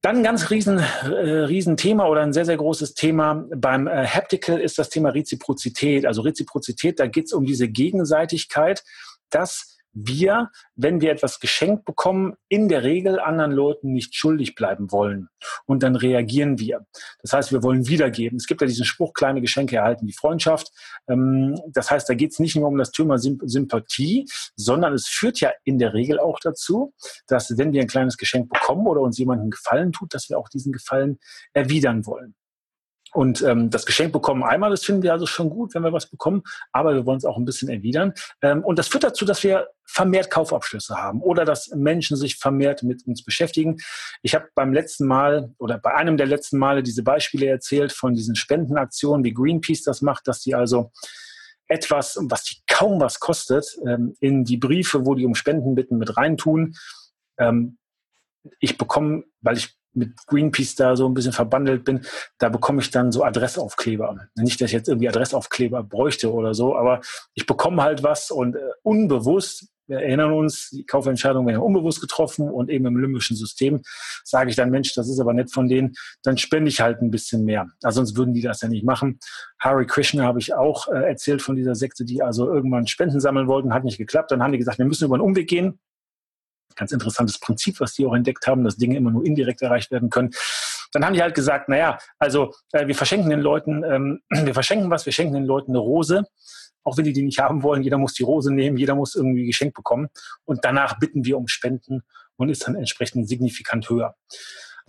Dann 0.00 0.18
ein 0.18 0.22
ganz 0.22 0.50
riesen, 0.50 0.78
äh, 0.78 1.08
riesen 1.08 1.76
Thema 1.76 2.08
oder 2.08 2.22
ein 2.22 2.32
sehr, 2.32 2.44
sehr 2.44 2.56
großes 2.56 2.94
Thema 2.94 3.46
beim 3.56 3.88
äh, 3.88 4.06
Haptical 4.06 4.60
ist 4.60 4.78
das 4.78 4.90
Thema 4.90 5.10
Reziprozität. 5.10 6.06
Also 6.06 6.22
Reziprozität, 6.22 7.00
da 7.00 7.06
geht 7.06 7.26
es 7.26 7.32
um 7.32 7.44
diese 7.44 7.68
Gegenseitigkeit, 7.68 8.84
dass 9.30 9.77
wir, 10.06 10.50
wenn 10.76 11.00
wir 11.00 11.10
etwas 11.10 11.40
geschenkt 11.40 11.84
bekommen, 11.84 12.34
in 12.48 12.68
der 12.68 12.82
Regel 12.82 13.18
anderen 13.18 13.52
Leuten 13.52 13.92
nicht 13.92 14.14
schuldig 14.14 14.54
bleiben 14.54 14.92
wollen. 14.92 15.28
Und 15.66 15.82
dann 15.82 15.96
reagieren 15.96 16.58
wir. 16.58 16.86
Das 17.22 17.32
heißt, 17.32 17.52
wir 17.52 17.62
wollen 17.62 17.88
wiedergeben. 17.88 18.36
Es 18.36 18.46
gibt 18.46 18.60
ja 18.60 18.66
diesen 18.66 18.84
Spruch, 18.84 19.12
kleine 19.12 19.40
Geschenke 19.40 19.76
erhalten 19.76 20.06
die 20.06 20.12
Freundschaft. 20.12 20.70
Ähm, 21.08 21.58
das 21.68 21.90
heißt, 21.90 22.08
da 22.08 22.14
geht 22.14 22.32
es 22.32 22.38
nicht 22.38 22.56
nur 22.56 22.68
um 22.68 22.78
das 22.78 22.90
Thema 22.90 23.18
Sympathie, 23.18 24.26
sondern 24.56 24.92
es 24.94 25.06
führt 25.08 25.40
ja 25.40 25.52
in 25.64 25.78
der 25.78 25.94
Regel 25.94 26.18
auch 26.18 26.38
dazu, 26.40 26.92
dass 27.26 27.56
wenn 27.56 27.72
wir 27.72 27.80
ein 27.80 27.88
kleines 27.88 28.16
Geschenk 28.16 28.48
bekommen 28.48 28.86
oder 28.86 29.00
uns 29.00 29.18
jemanden 29.18 29.50
Gefallen 29.50 29.92
tut, 29.92 30.14
dass 30.14 30.28
wir 30.28 30.38
auch 30.38 30.48
diesen 30.48 30.72
Gefallen 30.72 31.18
erwidern 31.52 32.06
wollen. 32.06 32.34
Und 33.12 33.42
ähm, 33.42 33.70
das 33.70 33.86
Geschenk 33.86 34.12
bekommen 34.12 34.42
einmal, 34.42 34.70
das 34.70 34.84
finden 34.84 35.02
wir 35.02 35.12
also 35.12 35.26
schon 35.26 35.50
gut, 35.50 35.74
wenn 35.74 35.82
wir 35.82 35.92
was 35.92 36.10
bekommen, 36.10 36.42
aber 36.72 36.94
wir 36.94 37.06
wollen 37.06 37.18
es 37.18 37.24
auch 37.24 37.36
ein 37.36 37.44
bisschen 37.44 37.68
erwidern. 37.68 38.12
Ähm, 38.42 38.62
und 38.62 38.78
das 38.78 38.88
führt 38.88 39.04
dazu, 39.04 39.24
dass 39.24 39.42
wir 39.42 39.68
vermehrt 39.86 40.30
Kaufabschlüsse 40.30 40.96
haben 40.96 41.22
oder 41.22 41.44
dass 41.44 41.68
Menschen 41.74 42.16
sich 42.16 42.36
vermehrt 42.36 42.82
mit 42.82 43.06
uns 43.06 43.24
beschäftigen. 43.24 43.78
Ich 44.22 44.34
habe 44.34 44.48
beim 44.54 44.72
letzten 44.72 45.06
Mal 45.06 45.54
oder 45.58 45.78
bei 45.78 45.94
einem 45.94 46.18
der 46.18 46.26
letzten 46.26 46.58
Male 46.58 46.82
diese 46.82 47.02
Beispiele 47.02 47.46
erzählt 47.46 47.92
von 47.92 48.14
diesen 48.14 48.36
Spendenaktionen, 48.36 49.24
wie 49.24 49.32
Greenpeace 49.32 49.82
das 49.82 50.02
macht, 50.02 50.28
dass 50.28 50.40
die 50.40 50.54
also 50.54 50.92
etwas, 51.68 52.18
was 52.22 52.44
die 52.44 52.56
kaum 52.66 53.00
was 53.00 53.20
kostet, 53.20 53.78
ähm, 53.86 54.14
in 54.20 54.44
die 54.44 54.56
Briefe, 54.56 55.06
wo 55.06 55.14
die 55.14 55.24
um 55.26 55.34
Spenden 55.34 55.74
bitten, 55.74 55.98
mit 55.98 56.16
reintun. 56.16 56.74
Ähm, 57.38 57.78
ich 58.60 58.78
bekomme, 58.78 59.24
weil 59.40 59.56
ich 59.56 59.78
mit 59.94 60.16
Greenpeace 60.26 60.76
da 60.76 60.96
so 60.96 61.06
ein 61.06 61.14
bisschen 61.14 61.32
verbandelt 61.32 61.84
bin, 61.84 62.04
da 62.38 62.48
bekomme 62.48 62.80
ich 62.80 62.90
dann 62.90 63.12
so 63.12 63.24
Adressaufkleber. 63.24 64.28
Nicht, 64.36 64.60
dass 64.60 64.68
ich 64.68 64.74
jetzt 64.74 64.88
irgendwie 64.88 65.08
Adressaufkleber 65.08 65.82
bräuchte 65.82 66.32
oder 66.32 66.54
so, 66.54 66.76
aber 66.76 67.00
ich 67.34 67.46
bekomme 67.46 67.82
halt 67.82 68.02
was 68.02 68.30
und 68.30 68.56
äh, 68.56 68.60
unbewusst, 68.82 69.68
wir 69.88 70.00
erinnern 70.00 70.34
uns, 70.34 70.68
die 70.68 70.84
Kaufentscheidungen 70.84 71.48
werden 71.48 71.62
unbewusst 71.62 72.02
getroffen 72.02 72.50
und 72.50 72.68
eben 72.68 72.84
im 72.84 72.98
limbischen 72.98 73.36
System 73.36 73.80
sage 74.22 74.50
ich 74.50 74.56
dann, 74.56 74.70
Mensch, 74.70 74.92
das 74.94 75.08
ist 75.08 75.18
aber 75.18 75.32
nett 75.32 75.50
von 75.50 75.66
denen, 75.66 75.94
dann 76.22 76.36
spende 76.36 76.68
ich 76.68 76.82
halt 76.82 77.00
ein 77.00 77.10
bisschen 77.10 77.46
mehr. 77.46 77.66
Also 77.82 78.00
sonst 78.00 78.14
würden 78.14 78.34
die 78.34 78.42
das 78.42 78.60
ja 78.60 78.68
nicht 78.68 78.84
machen. 78.84 79.18
Harry 79.58 79.86
Krishna 79.86 80.24
habe 80.24 80.40
ich 80.40 80.54
auch 80.54 80.88
äh, 80.88 81.08
erzählt 81.08 81.40
von 81.40 81.56
dieser 81.56 81.74
Sekte, 81.74 82.04
die 82.04 82.22
also 82.22 82.52
irgendwann 82.52 82.86
Spenden 82.86 83.18
sammeln 83.18 83.48
wollten, 83.48 83.72
hat 83.72 83.84
nicht 83.84 83.96
geklappt. 83.96 84.30
Dann 84.30 84.42
haben 84.42 84.52
die 84.52 84.58
gesagt, 84.58 84.76
wir 84.76 84.84
müssen 84.84 85.06
über 85.06 85.14
einen 85.14 85.24
Umweg 85.24 85.48
gehen 85.48 85.80
ganz 86.78 86.92
interessantes 86.92 87.38
Prinzip, 87.38 87.80
was 87.80 87.94
die 87.94 88.06
auch 88.06 88.14
entdeckt 88.14 88.46
haben, 88.46 88.64
dass 88.64 88.76
Dinge 88.76 88.96
immer 88.96 89.10
nur 89.10 89.24
indirekt 89.24 89.62
erreicht 89.62 89.90
werden 89.90 90.10
können. 90.10 90.30
Dann 90.92 91.04
haben 91.04 91.14
die 91.14 91.22
halt 91.22 91.34
gesagt, 91.34 91.68
naja, 91.68 91.98
also 92.18 92.54
äh, 92.72 92.86
wir 92.86 92.94
verschenken 92.94 93.28
den 93.28 93.40
Leuten, 93.40 93.84
ähm, 93.84 94.20
wir 94.30 94.54
verschenken 94.54 94.90
was, 94.90 95.04
wir 95.04 95.12
schenken 95.12 95.34
den 95.34 95.44
Leuten 95.44 95.72
eine 95.72 95.78
Rose, 95.78 96.24
auch 96.84 96.96
wenn 96.96 97.04
die 97.04 97.12
die 97.12 97.22
nicht 97.22 97.38
haben 97.38 97.62
wollen. 97.62 97.82
Jeder 97.82 97.98
muss 97.98 98.14
die 98.14 98.22
Rose 98.22 98.52
nehmen, 98.52 98.78
jeder 98.78 98.94
muss 98.94 99.14
irgendwie 99.14 99.46
geschenkt 99.46 99.74
bekommen. 99.74 100.08
Und 100.44 100.64
danach 100.64 100.98
bitten 100.98 101.24
wir 101.24 101.36
um 101.36 101.48
Spenden 101.48 102.02
und 102.36 102.48
ist 102.48 102.66
dann 102.66 102.76
entsprechend 102.76 103.28
signifikant 103.28 103.90
höher. 103.90 104.14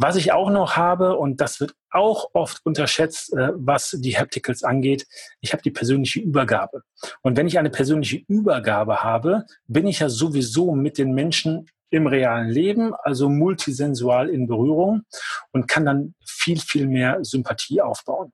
Was 0.01 0.15
ich 0.15 0.31
auch 0.31 0.50
noch 0.50 0.77
habe, 0.77 1.17
und 1.17 1.41
das 1.41 1.60
wird 1.60 1.74
auch 1.91 2.29
oft 2.31 2.65
unterschätzt, 2.65 3.34
äh, 3.34 3.50
was 3.55 3.98
die 4.00 4.17
Hapticals 4.17 4.63
angeht, 4.63 5.05
ich 5.41 5.51
habe 5.51 5.62
die 5.62 5.72
persönliche 5.72 6.22
Übergabe. 6.22 6.84
Und 7.22 7.36
wenn 7.36 7.48
ich 7.48 7.60
eine 7.60 7.69
persönliche 7.69 8.22
Übergabe 8.29 9.03
habe, 9.03 9.46
bin 9.67 9.88
ich 9.88 10.00
ja 10.00 10.08
sowieso 10.08 10.74
mit 10.74 10.98
den 10.98 11.12
Menschen 11.13 11.69
im 11.89 12.08
realen 12.08 12.50
Leben, 12.50 12.93
also 13.03 13.29
multisensual 13.29 14.29
in 14.29 14.48
Berührung 14.48 15.03
und 15.51 15.67
kann 15.67 15.86
dann 15.86 16.15
viel, 16.25 16.60
viel 16.60 16.88
mehr 16.88 17.19
Sympathie 17.24 17.81
aufbauen. 17.81 18.31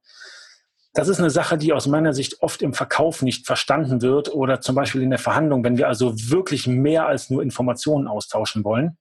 Das 0.94 1.10
ist 1.10 1.20
eine 1.20 1.30
Sache, 1.30 1.58
die 1.58 1.74
aus 1.74 1.88
meiner 1.88 2.14
Sicht 2.14 2.42
oft 2.42 2.62
im 2.62 2.74
Verkauf 2.74 3.22
nicht 3.22 3.46
verstanden 3.46 4.02
wird 4.02 4.34
oder 4.34 4.62
zum 4.62 4.76
Beispiel 4.76 5.02
in 5.02 5.10
der 5.10 5.20
Verhandlung, 5.20 5.64
wenn 5.64 5.78
wir 5.78 5.90
also 5.90 6.14
wirklich 6.16 6.68
mehr 6.68 7.06
als 7.06 7.30
nur 7.30 7.44
Informationen 7.44 8.08
austauschen 8.08 8.64
wollen 8.64 8.98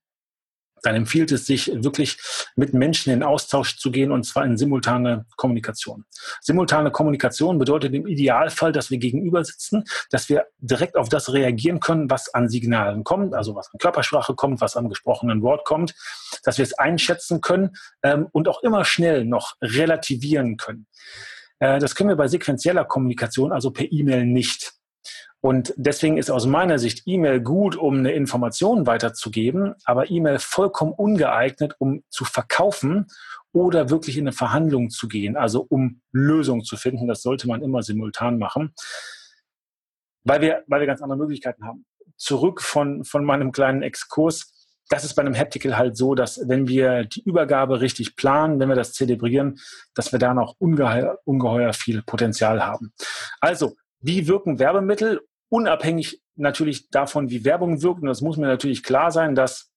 dann 0.84 0.94
empfiehlt 0.94 1.32
es 1.32 1.46
sich 1.46 1.70
wirklich 1.74 2.18
mit 2.56 2.74
Menschen 2.74 3.12
in 3.12 3.22
Austausch 3.22 3.78
zu 3.78 3.90
gehen 3.90 4.12
und 4.12 4.24
zwar 4.24 4.44
in 4.44 4.56
simultane 4.56 5.26
Kommunikation. 5.36 6.04
Simultane 6.40 6.90
Kommunikation 6.90 7.58
bedeutet 7.58 7.94
im 7.94 8.06
Idealfall, 8.06 8.72
dass 8.72 8.90
wir 8.90 8.98
gegenüber 8.98 9.44
sitzen, 9.44 9.84
dass 10.10 10.28
wir 10.28 10.46
direkt 10.58 10.96
auf 10.96 11.08
das 11.08 11.32
reagieren 11.32 11.80
können, 11.80 12.10
was 12.10 12.32
an 12.34 12.48
Signalen 12.48 13.02
kommt, 13.02 13.34
also 13.34 13.54
was 13.54 13.72
an 13.72 13.78
Körpersprache 13.78 14.34
kommt, 14.34 14.60
was 14.60 14.76
am 14.76 14.88
gesprochenen 14.88 15.42
Wort 15.42 15.64
kommt, 15.64 15.94
dass 16.44 16.58
wir 16.58 16.62
es 16.62 16.74
einschätzen 16.74 17.40
können 17.40 17.70
ähm, 18.02 18.28
und 18.32 18.48
auch 18.48 18.62
immer 18.62 18.84
schnell 18.84 19.24
noch 19.24 19.54
relativieren 19.62 20.56
können. 20.56 20.86
Äh, 21.58 21.78
das 21.78 21.94
können 21.94 22.10
wir 22.10 22.16
bei 22.16 22.28
sequenzieller 22.28 22.84
Kommunikation, 22.84 23.52
also 23.52 23.70
per 23.70 23.90
E-Mail 23.90 24.26
nicht. 24.26 24.74
Und 25.44 25.74
deswegen 25.76 26.16
ist 26.16 26.30
aus 26.30 26.46
meiner 26.46 26.78
Sicht 26.78 27.02
E-Mail 27.04 27.38
gut, 27.38 27.76
um 27.76 27.98
eine 27.98 28.12
Information 28.12 28.86
weiterzugeben, 28.86 29.74
aber 29.84 30.10
E-Mail 30.10 30.38
vollkommen 30.38 30.92
ungeeignet, 30.92 31.74
um 31.78 32.02
zu 32.08 32.24
verkaufen 32.24 33.08
oder 33.52 33.90
wirklich 33.90 34.16
in 34.16 34.22
eine 34.22 34.32
Verhandlung 34.32 34.88
zu 34.88 35.06
gehen, 35.06 35.36
also 35.36 35.66
um 35.68 36.00
Lösungen 36.12 36.64
zu 36.64 36.78
finden. 36.78 37.08
Das 37.08 37.20
sollte 37.20 37.46
man 37.46 37.60
immer 37.60 37.82
simultan 37.82 38.38
machen, 38.38 38.72
weil 40.22 40.40
wir, 40.40 40.64
weil 40.66 40.80
wir 40.80 40.86
ganz 40.86 41.02
andere 41.02 41.18
Möglichkeiten 41.18 41.66
haben. 41.66 41.84
Zurück 42.16 42.62
von, 42.62 43.04
von 43.04 43.22
meinem 43.22 43.52
kleinen 43.52 43.82
Exkurs. 43.82 44.50
Das 44.88 45.04
ist 45.04 45.12
bei 45.12 45.20
einem 45.20 45.36
Haptical 45.36 45.76
halt 45.76 45.98
so, 45.98 46.14
dass 46.14 46.48
wenn 46.48 46.68
wir 46.68 47.04
die 47.04 47.22
Übergabe 47.22 47.82
richtig 47.82 48.16
planen, 48.16 48.60
wenn 48.60 48.70
wir 48.70 48.76
das 48.76 48.94
zelebrieren, 48.94 49.58
dass 49.94 50.10
wir 50.10 50.18
da 50.18 50.32
noch 50.32 50.54
ungeheuer, 50.58 51.18
ungeheuer 51.24 51.74
viel 51.74 52.00
Potenzial 52.00 52.64
haben. 52.64 52.94
Also, 53.42 53.76
wie 54.00 54.26
wirken 54.26 54.58
Werbemittel 54.58 55.20
unabhängig 55.48 56.22
natürlich 56.36 56.90
davon, 56.90 57.30
wie 57.30 57.44
Werbung 57.44 57.82
wirkt. 57.82 58.02
Und 58.02 58.08
das 58.08 58.20
muss 58.20 58.36
mir 58.36 58.46
natürlich 58.46 58.82
klar 58.82 59.10
sein, 59.10 59.34
dass 59.34 59.70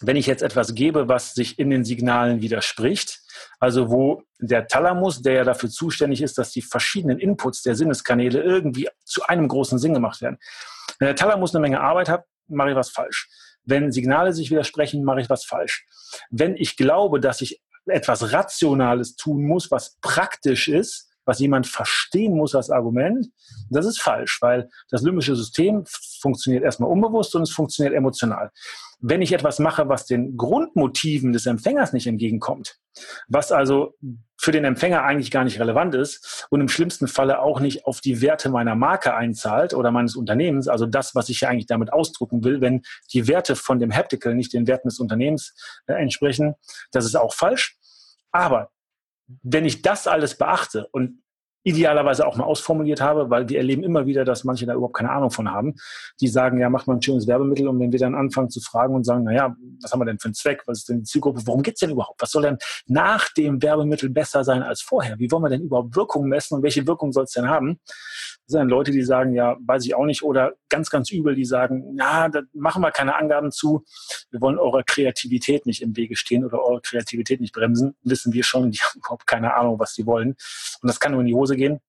wenn 0.00 0.16
ich 0.16 0.26
jetzt 0.26 0.42
etwas 0.42 0.74
gebe, 0.74 1.08
was 1.08 1.34
sich 1.34 1.58
in 1.58 1.70
den 1.70 1.84
Signalen 1.84 2.40
widerspricht, 2.40 3.20
also 3.60 3.90
wo 3.90 4.22
der 4.38 4.66
Thalamus, 4.66 5.22
der 5.22 5.34
ja 5.34 5.44
dafür 5.44 5.70
zuständig 5.70 6.20
ist, 6.20 6.36
dass 6.36 6.50
die 6.50 6.62
verschiedenen 6.62 7.18
Inputs 7.18 7.62
der 7.62 7.76
Sinneskanäle 7.76 8.42
irgendwie 8.42 8.88
zu 9.04 9.24
einem 9.24 9.48
großen 9.48 9.78
Sinn 9.78 9.94
gemacht 9.94 10.20
werden. 10.20 10.38
Wenn 10.98 11.06
der 11.06 11.16
Thalamus 11.16 11.54
eine 11.54 11.60
Menge 11.60 11.80
Arbeit 11.80 12.08
hat, 12.08 12.24
mache 12.48 12.70
ich 12.70 12.76
was 12.76 12.90
falsch. 12.90 13.28
Wenn 13.64 13.92
Signale 13.92 14.32
sich 14.32 14.50
widersprechen, 14.50 15.04
mache 15.04 15.20
ich 15.20 15.30
was 15.30 15.44
falsch. 15.44 15.86
Wenn 16.30 16.56
ich 16.56 16.76
glaube, 16.76 17.20
dass 17.20 17.40
ich 17.40 17.62
etwas 17.86 18.32
Rationales 18.32 19.16
tun 19.16 19.44
muss, 19.44 19.70
was 19.70 19.96
praktisch 20.00 20.68
ist, 20.68 21.10
was 21.24 21.38
jemand 21.38 21.66
verstehen 21.66 22.36
muss 22.36 22.54
als 22.54 22.70
Argument, 22.70 23.28
das 23.70 23.86
ist 23.86 24.00
falsch, 24.00 24.38
weil 24.40 24.68
das 24.90 25.02
limbische 25.02 25.36
System 25.36 25.84
funktioniert 26.20 26.64
erstmal 26.64 26.90
unbewusst 26.90 27.34
und 27.34 27.42
es 27.42 27.50
funktioniert 27.50 27.94
emotional. 27.94 28.50
Wenn 29.00 29.22
ich 29.22 29.32
etwas 29.32 29.58
mache, 29.58 29.88
was 29.88 30.06
den 30.06 30.36
Grundmotiven 30.36 31.32
des 31.32 31.46
Empfängers 31.46 31.92
nicht 31.92 32.06
entgegenkommt, 32.06 32.78
was 33.28 33.52
also 33.52 33.94
für 34.38 34.52
den 34.52 34.64
Empfänger 34.64 35.02
eigentlich 35.02 35.30
gar 35.30 35.44
nicht 35.44 35.58
relevant 35.58 35.94
ist 35.94 36.46
und 36.50 36.60
im 36.60 36.68
schlimmsten 36.68 37.08
Falle 37.08 37.40
auch 37.40 37.60
nicht 37.60 37.86
auf 37.86 38.00
die 38.00 38.20
Werte 38.20 38.50
meiner 38.50 38.74
Marke 38.74 39.14
einzahlt 39.14 39.74
oder 39.74 39.90
meines 39.90 40.16
Unternehmens, 40.16 40.68
also 40.68 40.86
das, 40.86 41.14
was 41.14 41.28
ich 41.28 41.40
ja 41.40 41.48
eigentlich 41.48 41.66
damit 41.66 41.92
ausdrucken 41.92 42.44
will, 42.44 42.60
wenn 42.60 42.82
die 43.12 43.26
Werte 43.26 43.56
von 43.56 43.78
dem 43.78 43.94
Haptical 43.94 44.34
nicht 44.34 44.52
den 44.52 44.66
Werten 44.66 44.88
des 44.88 44.98
Unternehmens 44.98 45.54
äh, 45.86 45.94
entsprechen, 45.94 46.54
das 46.92 47.04
ist 47.04 47.16
auch 47.16 47.34
falsch. 47.34 47.76
Aber 48.32 48.70
wenn 49.42 49.64
ich 49.64 49.82
das 49.82 50.06
alles 50.06 50.36
beachte 50.36 50.88
und 50.92 51.22
idealerweise 51.64 52.26
auch 52.26 52.36
mal 52.36 52.44
ausformuliert 52.44 53.00
habe, 53.00 53.30
weil 53.30 53.48
wir 53.48 53.58
erleben 53.58 53.82
immer 53.82 54.06
wieder, 54.06 54.24
dass 54.24 54.44
manche 54.44 54.66
da 54.66 54.74
überhaupt 54.74 54.96
keine 54.96 55.10
Ahnung 55.10 55.30
von 55.30 55.50
haben. 55.50 55.74
Die 56.20 56.28
sagen, 56.28 56.60
ja, 56.60 56.68
mach 56.68 56.86
mal 56.86 56.94
ein 56.94 57.02
schönes 57.02 57.26
Werbemittel 57.26 57.66
und 57.66 57.80
wenn 57.80 57.90
wir 57.90 57.98
dann 57.98 58.14
anfangen 58.14 58.50
zu 58.50 58.60
fragen 58.60 58.94
und 58.94 59.04
sagen, 59.04 59.24
naja, 59.24 59.56
was 59.82 59.90
haben 59.90 60.00
wir 60.00 60.04
denn 60.04 60.18
für 60.18 60.26
einen 60.26 60.34
Zweck? 60.34 60.62
Was 60.66 60.78
ist 60.78 60.88
denn 60.90 60.98
die 60.98 61.04
Zielgruppe? 61.04 61.40
Worum 61.46 61.62
geht's 61.62 61.80
denn 61.80 61.90
überhaupt? 61.90 62.20
Was 62.20 62.30
soll 62.30 62.42
denn 62.42 62.58
nach 62.86 63.32
dem 63.32 63.62
Werbemittel 63.62 64.10
besser 64.10 64.44
sein 64.44 64.62
als 64.62 64.82
vorher? 64.82 65.18
Wie 65.18 65.30
wollen 65.30 65.42
wir 65.42 65.48
denn 65.48 65.62
überhaupt 65.62 65.96
Wirkung 65.96 66.28
messen 66.28 66.56
und 66.56 66.62
welche 66.62 66.86
Wirkung 66.86 67.12
soll 67.12 67.24
es 67.24 67.32
denn 67.32 67.48
haben? 67.48 67.80
Das 68.46 68.52
sind 68.52 68.60
dann 68.60 68.68
Leute, 68.68 68.90
die 68.90 69.02
sagen, 69.02 69.32
ja, 69.32 69.56
weiß 69.64 69.86
ich 69.86 69.94
auch 69.94 70.04
nicht 70.04 70.22
oder 70.22 70.52
ganz, 70.68 70.90
ganz 70.90 71.10
übel, 71.10 71.34
die 71.34 71.46
sagen, 71.46 71.96
ja, 71.96 72.28
da 72.28 72.42
machen 72.52 72.82
wir 72.82 72.90
keine 72.90 73.16
Angaben 73.16 73.50
zu. 73.50 73.84
Wir 74.30 74.42
wollen 74.42 74.58
eurer 74.58 74.82
Kreativität 74.82 75.64
nicht 75.64 75.80
im 75.80 75.96
Wege 75.96 76.14
stehen 76.14 76.44
oder 76.44 76.62
eure 76.62 76.82
Kreativität 76.82 77.40
nicht 77.40 77.54
bremsen. 77.54 77.96
Wissen 78.02 78.34
wir 78.34 78.44
schon, 78.44 78.70
die 78.70 78.78
haben 78.82 78.98
überhaupt 78.98 79.26
keine 79.26 79.54
Ahnung, 79.54 79.78
was 79.78 79.94
die 79.94 80.04
wollen. 80.04 80.36
Und 80.82 80.88
das 80.88 81.00
kann 81.00 81.12
nur 81.12 81.22
in 81.22 81.26
die 81.26 81.34
Hose 81.34 81.53
gehen. 81.56 81.80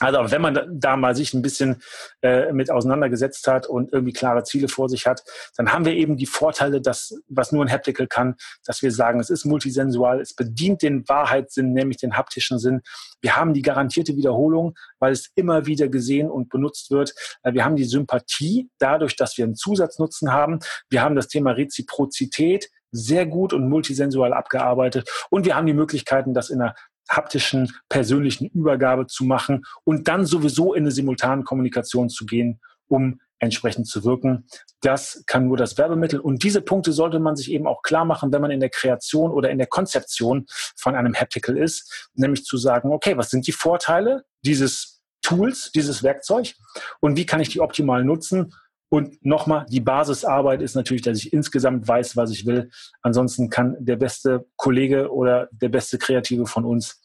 Also 0.00 0.32
wenn 0.32 0.42
man 0.42 0.68
da 0.72 0.96
mal 0.96 1.14
sich 1.14 1.34
ein 1.34 1.42
bisschen 1.42 1.80
äh, 2.20 2.52
mit 2.52 2.68
auseinandergesetzt 2.68 3.46
hat 3.46 3.68
und 3.68 3.92
irgendwie 3.92 4.12
klare 4.12 4.42
Ziele 4.42 4.66
vor 4.66 4.88
sich 4.88 5.06
hat, 5.06 5.22
dann 5.56 5.72
haben 5.72 5.84
wir 5.84 5.92
eben 5.92 6.16
die 6.16 6.26
Vorteile, 6.26 6.80
dass 6.80 7.14
was 7.28 7.52
nur 7.52 7.64
ein 7.64 7.70
Haptical 7.70 8.08
kann, 8.08 8.34
dass 8.64 8.82
wir 8.82 8.90
sagen, 8.90 9.20
es 9.20 9.30
ist 9.30 9.44
multisensual, 9.44 10.20
es 10.20 10.34
bedient 10.34 10.82
den 10.82 11.08
Wahrheitssinn, 11.08 11.72
nämlich 11.72 11.98
den 11.98 12.16
haptischen 12.16 12.58
Sinn. 12.58 12.82
Wir 13.20 13.36
haben 13.36 13.54
die 13.54 13.62
garantierte 13.62 14.16
Wiederholung, 14.16 14.74
weil 14.98 15.12
es 15.12 15.30
immer 15.36 15.66
wieder 15.66 15.86
gesehen 15.86 16.28
und 16.28 16.48
benutzt 16.48 16.90
wird. 16.90 17.14
Äh, 17.44 17.52
wir 17.52 17.64
haben 17.64 17.76
die 17.76 17.84
Sympathie 17.84 18.68
dadurch, 18.78 19.14
dass 19.14 19.38
wir 19.38 19.44
einen 19.44 19.54
Zusatznutzen 19.54 20.32
haben. 20.32 20.58
Wir 20.90 21.02
haben 21.02 21.14
das 21.14 21.28
Thema 21.28 21.52
Reziprozität 21.52 22.68
sehr 22.90 23.26
gut 23.26 23.52
und 23.52 23.68
multisensual 23.68 24.32
abgearbeitet. 24.32 25.08
Und 25.30 25.44
wir 25.44 25.56
haben 25.56 25.66
die 25.66 25.72
Möglichkeiten, 25.72 26.34
das 26.34 26.50
in 26.50 26.60
einer 26.60 26.74
haptischen, 27.08 27.72
persönlichen 27.88 28.46
Übergabe 28.48 29.06
zu 29.06 29.24
machen 29.24 29.64
und 29.84 30.08
dann 30.08 30.26
sowieso 30.26 30.74
in 30.74 30.84
eine 30.84 30.90
simultane 30.90 31.44
Kommunikation 31.44 32.08
zu 32.08 32.26
gehen, 32.26 32.60
um 32.88 33.20
entsprechend 33.38 33.86
zu 33.86 34.04
wirken. 34.04 34.46
Das 34.80 35.22
kann 35.26 35.46
nur 35.46 35.56
das 35.56 35.76
Werbemittel. 35.78 36.20
Und 36.20 36.42
diese 36.42 36.60
Punkte 36.60 36.92
sollte 36.92 37.18
man 37.18 37.36
sich 37.36 37.50
eben 37.50 37.66
auch 37.66 37.82
klar 37.82 38.04
machen, 38.04 38.32
wenn 38.32 38.40
man 38.40 38.50
in 38.50 38.60
der 38.60 38.70
Kreation 38.70 39.30
oder 39.30 39.50
in 39.50 39.58
der 39.58 39.66
Konzeption 39.66 40.46
von 40.76 40.94
einem 40.94 41.14
Haptical 41.14 41.56
ist, 41.56 42.10
nämlich 42.14 42.44
zu 42.44 42.56
sagen, 42.56 42.92
okay, 42.92 43.16
was 43.16 43.30
sind 43.30 43.46
die 43.46 43.52
Vorteile 43.52 44.24
dieses 44.44 45.02
Tools, 45.22 45.70
dieses 45.72 46.02
Werkzeug 46.02 46.54
und 47.00 47.16
wie 47.16 47.26
kann 47.26 47.40
ich 47.40 47.48
die 47.48 47.60
optimal 47.60 48.04
nutzen? 48.04 48.52
Und 48.94 49.26
nochmal, 49.26 49.66
die 49.68 49.80
Basisarbeit 49.80 50.62
ist 50.62 50.76
natürlich, 50.76 51.02
dass 51.02 51.18
ich 51.18 51.32
insgesamt 51.32 51.88
weiß, 51.88 52.16
was 52.16 52.30
ich 52.30 52.46
will. 52.46 52.70
Ansonsten 53.02 53.50
kann 53.50 53.74
der 53.80 53.96
beste 53.96 54.46
Kollege 54.54 55.12
oder 55.12 55.48
der 55.50 55.68
beste 55.68 55.98
Kreative 55.98 56.46
von 56.46 56.64
uns 56.64 57.02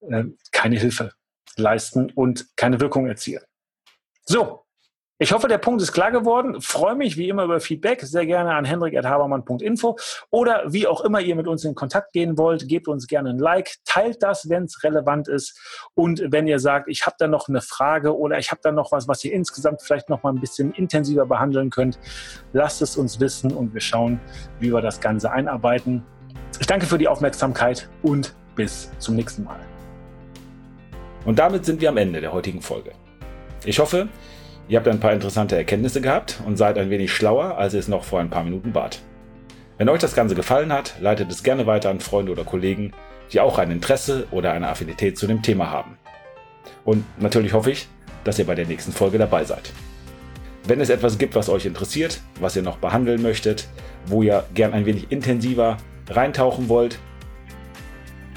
äh, 0.00 0.24
keine 0.50 0.76
Hilfe 0.76 1.12
leisten 1.54 2.10
und 2.10 2.48
keine 2.56 2.80
Wirkung 2.80 3.06
erzielen. 3.06 3.44
So, 4.24 4.63
ich 5.18 5.32
hoffe, 5.32 5.46
der 5.46 5.58
Punkt 5.58 5.80
ist 5.80 5.92
klar 5.92 6.10
geworden. 6.10 6.60
Freue 6.60 6.96
mich 6.96 7.16
wie 7.16 7.28
immer 7.28 7.44
über 7.44 7.60
Feedback. 7.60 8.00
Sehr 8.02 8.26
gerne 8.26 8.52
an 8.54 8.64
hendrik.habermann.info 8.64 9.96
oder 10.30 10.64
wie 10.66 10.88
auch 10.88 11.02
immer 11.02 11.20
ihr 11.20 11.36
mit 11.36 11.46
uns 11.46 11.64
in 11.64 11.76
Kontakt 11.76 12.12
gehen 12.12 12.36
wollt, 12.36 12.68
gebt 12.68 12.88
uns 12.88 13.06
gerne 13.06 13.30
ein 13.30 13.38
Like, 13.38 13.76
teilt 13.84 14.24
das, 14.24 14.48
wenn 14.48 14.64
es 14.64 14.82
relevant 14.82 15.28
ist. 15.28 15.56
Und 15.94 16.20
wenn 16.32 16.48
ihr 16.48 16.58
sagt, 16.58 16.88
ich 16.88 17.06
habe 17.06 17.14
da 17.18 17.28
noch 17.28 17.48
eine 17.48 17.60
Frage 17.60 18.16
oder 18.16 18.38
ich 18.38 18.50
habe 18.50 18.60
da 18.64 18.72
noch 18.72 18.90
was, 18.90 19.06
was 19.06 19.24
ihr 19.24 19.32
insgesamt 19.32 19.82
vielleicht 19.82 20.10
noch 20.10 20.24
mal 20.24 20.32
ein 20.32 20.40
bisschen 20.40 20.72
intensiver 20.72 21.26
behandeln 21.26 21.70
könnt, 21.70 22.00
lasst 22.52 22.82
es 22.82 22.96
uns 22.96 23.20
wissen 23.20 23.52
und 23.52 23.72
wir 23.72 23.80
schauen, 23.80 24.18
wie 24.58 24.72
wir 24.72 24.80
das 24.80 25.00
Ganze 25.00 25.30
einarbeiten. 25.30 26.02
Ich 26.58 26.66
danke 26.66 26.86
für 26.86 26.98
die 26.98 27.06
Aufmerksamkeit 27.06 27.88
und 28.02 28.34
bis 28.56 28.90
zum 28.98 29.14
nächsten 29.14 29.44
Mal. 29.44 29.60
Und 31.24 31.38
damit 31.38 31.64
sind 31.64 31.80
wir 31.80 31.88
am 31.88 31.98
Ende 31.98 32.20
der 32.20 32.32
heutigen 32.32 32.60
Folge. 32.60 32.92
Ich 33.64 33.78
hoffe, 33.78 34.08
Ihr 34.66 34.78
habt 34.78 34.88
ein 34.88 35.00
paar 35.00 35.12
interessante 35.12 35.56
Erkenntnisse 35.56 36.00
gehabt 36.00 36.40
und 36.46 36.56
seid 36.56 36.78
ein 36.78 36.88
wenig 36.88 37.12
schlauer, 37.12 37.58
als 37.58 37.74
ihr 37.74 37.80
es 37.80 37.88
noch 37.88 38.04
vor 38.04 38.20
ein 38.20 38.30
paar 38.30 38.44
Minuten 38.44 38.74
wart. 38.74 39.02
Wenn 39.76 39.90
euch 39.90 40.00
das 40.00 40.14
Ganze 40.14 40.34
gefallen 40.34 40.72
hat, 40.72 40.94
leitet 41.00 41.30
es 41.30 41.42
gerne 41.42 41.66
weiter 41.66 41.90
an 41.90 42.00
Freunde 42.00 42.32
oder 42.32 42.44
Kollegen, 42.44 42.92
die 43.32 43.40
auch 43.40 43.58
ein 43.58 43.70
Interesse 43.70 44.26
oder 44.30 44.52
eine 44.52 44.68
Affinität 44.68 45.18
zu 45.18 45.26
dem 45.26 45.42
Thema 45.42 45.70
haben. 45.70 45.98
Und 46.84 47.04
natürlich 47.20 47.52
hoffe 47.52 47.72
ich, 47.72 47.88
dass 48.24 48.38
ihr 48.38 48.46
bei 48.46 48.54
der 48.54 48.66
nächsten 48.66 48.92
Folge 48.92 49.18
dabei 49.18 49.44
seid. 49.44 49.70
Wenn 50.66 50.80
es 50.80 50.88
etwas 50.88 51.18
gibt, 51.18 51.34
was 51.34 51.50
euch 51.50 51.66
interessiert, 51.66 52.20
was 52.40 52.56
ihr 52.56 52.62
noch 52.62 52.78
behandeln 52.78 53.20
möchtet, 53.20 53.68
wo 54.06 54.22
ihr 54.22 54.44
gern 54.54 54.72
ein 54.72 54.86
wenig 54.86 55.10
intensiver 55.12 55.76
reintauchen 56.08 56.70
wollt, 56.70 56.98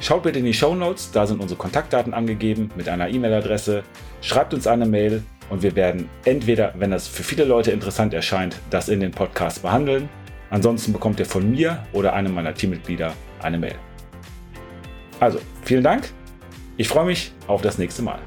schaut 0.01 0.23
bitte 0.23 0.39
in 0.39 0.45
die 0.45 0.53
Show 0.53 0.75
Notes, 0.75 1.11
da 1.11 1.25
sind 1.25 1.39
unsere 1.39 1.57
Kontaktdaten 1.57 2.13
angegeben 2.13 2.69
mit 2.75 2.89
einer 2.89 3.07
E-Mail-Adresse. 3.07 3.83
Schreibt 4.21 4.53
uns 4.53 4.67
eine 4.67 4.85
Mail 4.85 5.23
und 5.49 5.63
wir 5.63 5.75
werden 5.75 6.09
entweder, 6.25 6.73
wenn 6.77 6.91
das 6.91 7.07
für 7.07 7.23
viele 7.23 7.43
Leute 7.43 7.71
interessant 7.71 8.13
erscheint, 8.13 8.57
das 8.69 8.89
in 8.89 8.99
den 8.99 9.11
Podcast 9.11 9.61
behandeln. 9.61 10.09
Ansonsten 10.49 10.93
bekommt 10.93 11.19
ihr 11.19 11.25
von 11.25 11.49
mir 11.49 11.85
oder 11.93 12.13
einem 12.13 12.33
meiner 12.33 12.53
Teammitglieder 12.53 13.13
eine 13.41 13.57
Mail. 13.57 13.75
Also, 15.19 15.39
vielen 15.63 15.83
Dank. 15.83 16.09
Ich 16.77 16.87
freue 16.87 17.05
mich 17.05 17.33
auf 17.47 17.61
das 17.61 17.77
nächste 17.77 18.03
Mal. 18.03 18.19